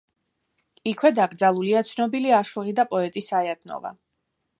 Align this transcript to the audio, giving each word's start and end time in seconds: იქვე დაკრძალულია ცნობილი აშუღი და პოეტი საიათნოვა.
იქვე 0.91 1.11
დაკრძალულია 1.19 1.83
ცნობილი 1.89 2.33
აშუღი 2.39 2.73
და 2.81 2.87
პოეტი 2.95 3.23
საიათნოვა. 3.27 3.93